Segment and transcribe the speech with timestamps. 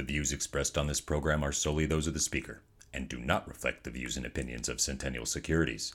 [0.00, 3.46] The views expressed on this program are solely those of the speaker and do not
[3.46, 5.92] reflect the views and opinions of Centennial Securities.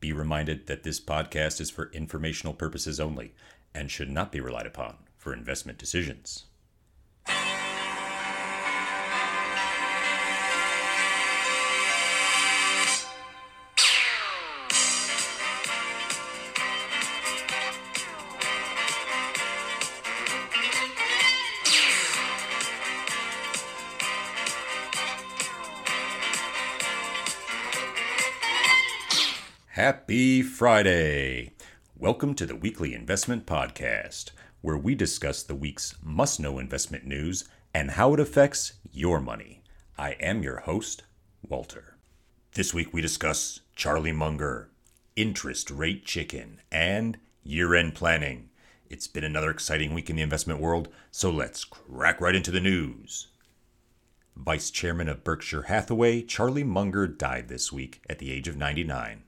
[0.00, 3.32] Be reminded that this podcast is for informational purposes only
[3.72, 6.46] and should not be relied upon for investment decisions.
[30.14, 31.50] Happy Friday!
[31.98, 37.48] Welcome to the weekly investment podcast, where we discuss the week's must know investment news
[37.74, 39.64] and how it affects your money.
[39.98, 41.02] I am your host,
[41.42, 41.96] Walter.
[42.54, 44.70] This week we discuss Charlie Munger,
[45.16, 48.50] interest rate chicken, and year end planning.
[48.88, 52.60] It's been another exciting week in the investment world, so let's crack right into the
[52.60, 53.26] news.
[54.36, 59.23] Vice Chairman of Berkshire Hathaway, Charlie Munger died this week at the age of 99.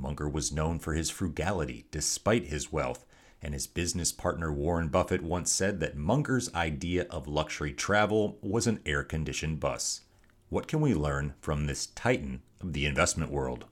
[0.00, 3.04] Munger was known for his frugality despite his wealth,
[3.42, 8.66] and his business partner Warren Buffett once said that Munger's idea of luxury travel was
[8.66, 10.02] an air conditioned bus.
[10.48, 13.66] What can we learn from this titan of the investment world?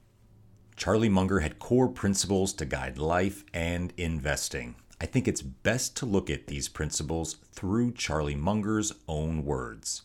[0.76, 4.76] Charlie Munger had core principles to guide life and investing.
[5.00, 10.02] I think it's best to look at these principles through Charlie Munger's own words.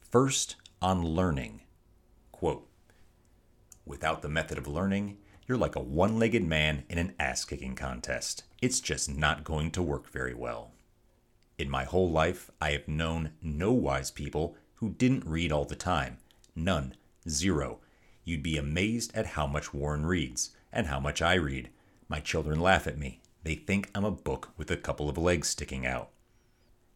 [0.00, 1.62] First, on learning.
[2.32, 2.68] Quote
[3.84, 7.74] Without the method of learning, you're like a one legged man in an ass kicking
[7.74, 8.44] contest.
[8.60, 10.72] It's just not going to work very well.
[11.58, 15.76] In my whole life, I have known no wise people who didn't read all the
[15.76, 16.18] time.
[16.54, 16.94] None.
[17.28, 17.78] Zero.
[18.24, 21.70] You'd be amazed at how much Warren reads and how much I read.
[22.08, 23.20] My children laugh at me.
[23.42, 26.10] They think I'm a book with a couple of legs sticking out.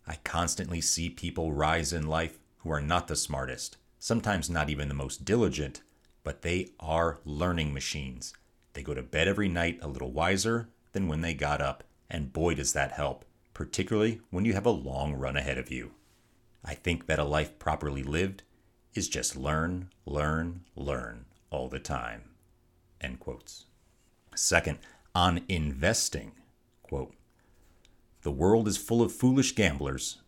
[0.06, 4.88] I constantly see people rise in life who are not the smartest, sometimes not even
[4.88, 5.82] the most diligent,
[6.24, 8.34] but they are learning machines.
[8.72, 12.32] They go to bed every night a little wiser than when they got up, and
[12.32, 13.24] boy, does that help,
[13.54, 15.92] particularly when you have a long run ahead of you.
[16.64, 18.42] I think that a life properly lived
[18.94, 22.22] is just learn, learn, learn all the time.
[23.00, 23.66] End quotes.
[24.34, 24.78] Second,
[25.14, 26.32] on investing,
[26.82, 27.14] quote,
[28.22, 30.20] the world is full of foolish gamblers,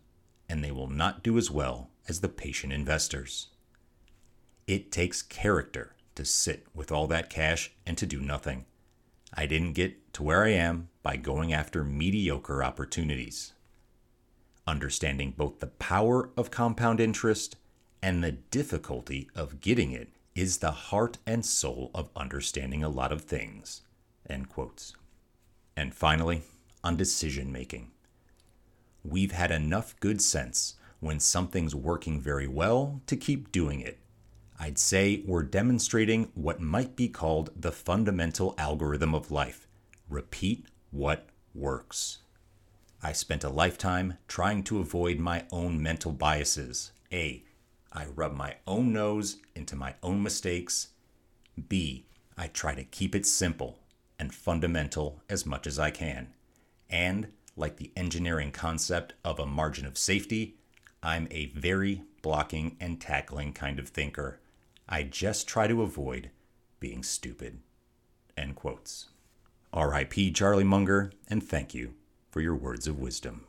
[0.49, 3.49] and they will not do as well as the patient investors.
[4.65, 8.65] It takes character to sit with all that cash and to do nothing.
[9.33, 13.53] I didn't get to where I am by going after mediocre opportunities.
[14.67, 17.57] Understanding both the power of compound interest
[18.01, 23.11] and the difficulty of getting it is the heart and soul of understanding a lot
[23.11, 23.81] of things.
[24.29, 24.93] End quotes.
[25.75, 26.43] And finally,
[26.83, 27.91] on decision making.
[29.03, 33.99] We've had enough good sense when something's working very well to keep doing it
[34.59, 39.67] I'd say we're demonstrating what might be called the fundamental algorithm of life
[40.09, 42.19] repeat what works.
[43.01, 46.91] I spent a lifetime trying to avoid my own mental biases.
[47.11, 47.43] A.
[47.91, 50.89] I rub my own nose into my own mistakes.
[51.67, 52.05] B.
[52.37, 53.79] I try to keep it simple
[54.17, 56.33] and fundamental as much as I can.
[56.89, 57.27] And,
[57.57, 60.55] like the engineering concept of a margin of safety,
[61.01, 64.39] I'm a very blocking and tackling kind of thinker.
[64.93, 66.29] I just try to avoid
[66.79, 67.61] being stupid.
[68.37, 69.09] End quotes.
[69.73, 70.31] R.I.P.
[70.33, 71.95] Charlie Munger, and thank you
[72.29, 73.45] for your words of wisdom.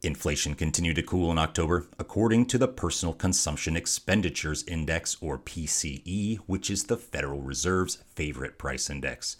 [0.00, 6.38] Inflation continued to cool in October, according to the Personal Consumption Expenditures Index, or PCE,
[6.46, 9.36] which is the Federal Reserve's favorite price index.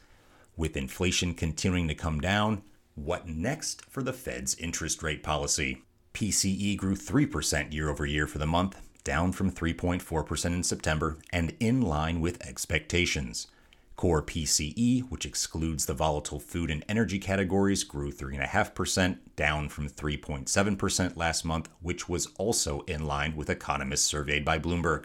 [0.54, 2.60] With inflation continuing to come down,
[2.94, 5.80] what next for the Fed's interest rate policy?
[6.12, 11.54] PCE grew 3% year over year for the month, down from 3.4% in September and
[11.60, 13.48] in line with expectations.
[13.96, 21.16] Core PCE, which excludes the volatile food and energy categories, grew 3.5%, down from 3.7%
[21.16, 25.04] last month, which was also in line with economists surveyed by Bloomberg.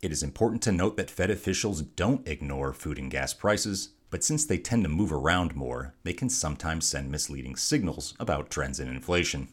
[0.00, 4.24] It is important to note that Fed officials don't ignore food and gas prices, but
[4.24, 8.80] since they tend to move around more, they can sometimes send misleading signals about trends
[8.80, 9.48] in inflation.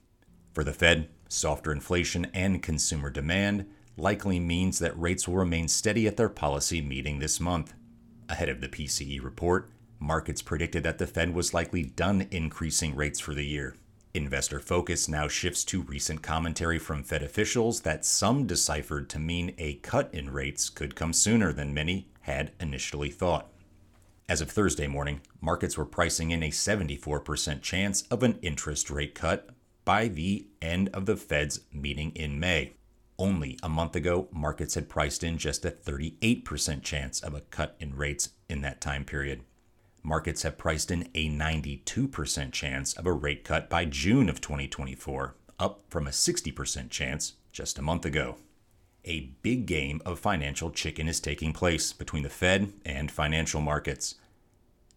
[0.53, 3.65] For the Fed, Softer inflation and consumer demand
[3.97, 7.73] likely means that rates will remain steady at their policy meeting this month.
[8.29, 13.19] Ahead of the PCE report, markets predicted that the Fed was likely done increasing rates
[13.19, 13.75] for the year.
[14.13, 19.53] Investor focus now shifts to recent commentary from Fed officials that some deciphered to mean
[19.57, 23.47] a cut in rates could come sooner than many had initially thought.
[24.27, 29.15] As of Thursday morning, markets were pricing in a 74% chance of an interest rate
[29.15, 29.49] cut
[29.85, 32.73] by the end of the Fed's meeting in May.
[33.21, 37.75] Only a month ago, markets had priced in just a 38% chance of a cut
[37.79, 39.43] in rates in that time period.
[40.01, 45.35] Markets have priced in a 92% chance of a rate cut by June of 2024,
[45.59, 48.37] up from a 60% chance just a month ago.
[49.05, 54.15] A big game of financial chicken is taking place between the Fed and financial markets.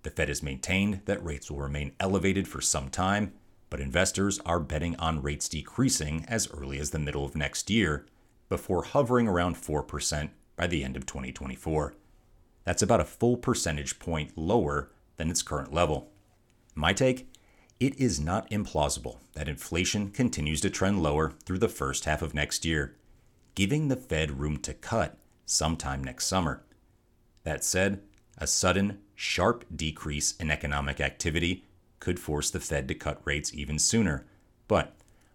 [0.02, 3.34] The Fed has maintained that rates will remain elevated for some time,
[3.68, 8.06] but investors are betting on rates decreasing as early as the middle of next year,
[8.48, 11.94] before hovering around 4% by the end of 2024.
[12.64, 16.10] That's about a full percentage point lower than its current level.
[16.74, 17.28] My take?
[17.80, 22.34] It is not implausible that inflation continues to trend lower through the first half of
[22.34, 22.96] next year,
[23.54, 26.62] giving the Fed room to cut sometime next summer.
[27.42, 28.00] That said,
[28.38, 31.64] a sudden, sharp decrease in economic activity
[32.00, 34.26] could force the Fed to cut rates even sooner.
[34.66, 34.94] But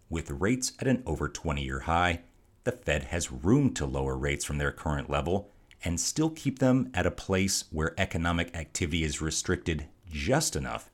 [0.10, 2.22] with rates at an over 20 year high,
[2.64, 5.52] the Fed has room to lower rates from their current level
[5.84, 10.90] and still keep them at a place where economic activity is restricted just enough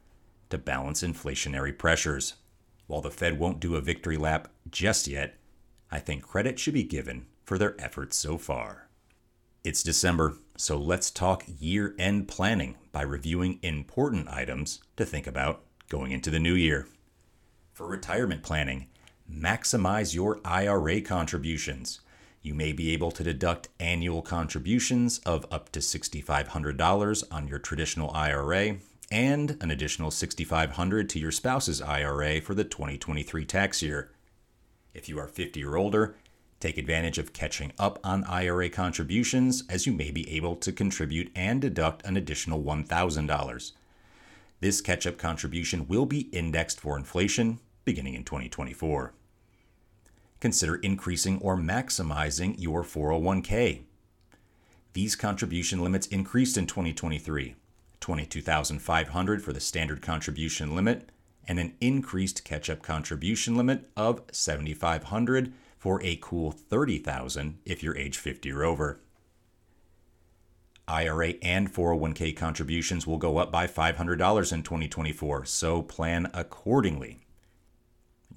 [0.49, 2.35] to balance inflationary pressures.
[2.87, 5.37] While the Fed won't do a victory lap just yet,
[5.91, 8.89] I think credit should be given for their efforts so far.
[9.63, 15.63] It's December, so let's talk year end planning by reviewing important items to think about
[15.89, 16.87] going into the new year.
[17.73, 18.87] For retirement planning,
[19.31, 22.01] maximize your IRA contributions.
[22.41, 28.11] You may be able to deduct annual contributions of up to $6,500 on your traditional
[28.11, 28.77] IRA
[29.11, 34.11] and an additional $6,500 to your spouse's IRA for the 2023 tax year.
[34.93, 36.15] If you are 50 or older,
[36.59, 41.31] take advantage of catching up on IRA contributions as you may be able to contribute
[41.35, 43.71] and deduct an additional $1,000.
[44.61, 49.13] This catch up contribution will be indexed for inflation beginning in 2024
[50.39, 53.81] consider increasing or maximizing your 401k.
[54.93, 57.55] These contribution limits increased in 2023
[57.99, 61.09] 22,500 for the standard contribution limit
[61.47, 67.97] and an increased catch up contribution limit of 7,500 for a cool 30,000 if you're
[67.97, 68.99] age 50 or over.
[70.87, 77.24] IRA and 401k contributions will go up by $500 in 2024, so plan accordingly.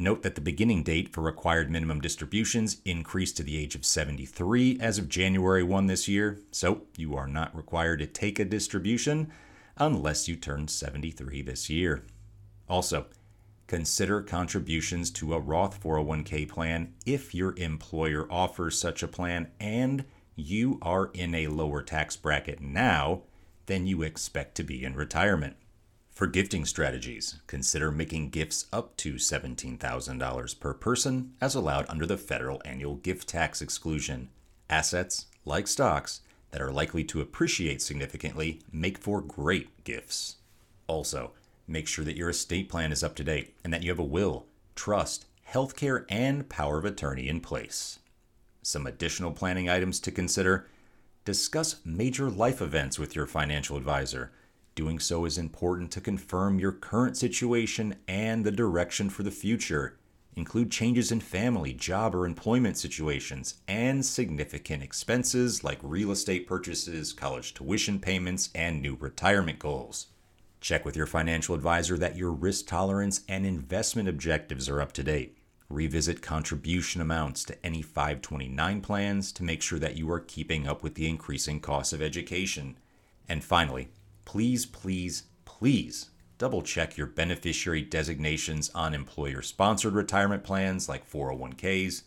[0.00, 4.78] Note that the beginning date for required minimum distributions increased to the age of 73
[4.80, 9.32] as of January 1 this year, so you are not required to take a distribution
[9.76, 12.04] unless you turn 73 this year.
[12.68, 13.06] Also,
[13.66, 20.04] consider contributions to a Roth 401k plan if your employer offers such a plan and
[20.36, 23.22] you are in a lower tax bracket now
[23.66, 25.56] than you expect to be in retirement.
[26.18, 32.16] For gifting strategies, consider making gifts up to $17,000 per person as allowed under the
[32.16, 34.28] federal annual gift tax exclusion.
[34.68, 40.38] Assets, like stocks, that are likely to appreciate significantly make for great gifts.
[40.88, 41.34] Also,
[41.68, 44.02] make sure that your estate plan is up to date and that you have a
[44.02, 48.00] will, trust, healthcare, and power of attorney in place.
[48.60, 50.66] Some additional planning items to consider
[51.24, 54.32] discuss major life events with your financial advisor
[54.78, 59.98] Doing so is important to confirm your current situation and the direction for the future.
[60.36, 67.12] Include changes in family, job, or employment situations, and significant expenses like real estate purchases,
[67.12, 70.06] college tuition payments, and new retirement goals.
[70.60, 75.02] Check with your financial advisor that your risk tolerance and investment objectives are up to
[75.02, 75.38] date.
[75.68, 80.84] Revisit contribution amounts to any 529 plans to make sure that you are keeping up
[80.84, 82.76] with the increasing costs of education.
[83.28, 83.88] And finally,
[84.28, 92.02] please, please, please double check your beneficiary designations on employer sponsored retirement plans like 401ks,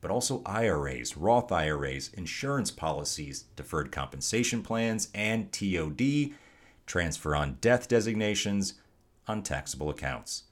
[0.00, 6.32] but also IRAs, Roth IRAs, insurance policies, deferred compensation plans, and TOD,
[6.86, 8.74] transfer on death designations
[9.28, 10.42] on taxable accounts.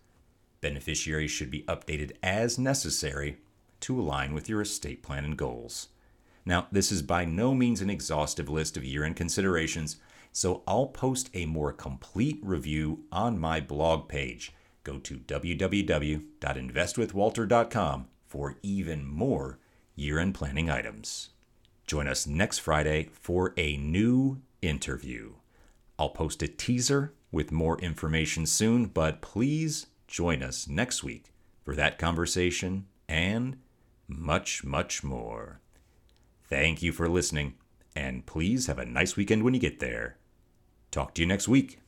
[0.61, 3.39] Beneficiaries should be updated as necessary
[3.81, 5.89] to align with your estate plan and goals.
[6.49, 9.97] Now, this is by no means an exhaustive list of year end considerations
[10.33, 14.53] so I'll post a more complete review on my blog page.
[14.85, 19.59] Go to www.investwithwalter.com for even more
[19.95, 21.29] year end planning items.
[21.87, 25.35] Join us next Friday for a new interview.
[25.99, 31.27] I'll post a teaser with more information soon, but please join us next week
[31.63, 33.59] for that conversation and
[34.07, 35.61] much, much more.
[36.49, 37.55] Thank you for listening,
[37.95, 40.17] and please have a nice weekend when you get there.
[40.91, 41.81] Talk to you next week.